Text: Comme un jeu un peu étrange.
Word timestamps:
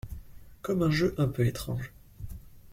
Comme 0.63 0.81
un 0.81 0.89
jeu 0.89 1.13
un 1.19 1.27
peu 1.27 1.45
étrange. 1.45 1.93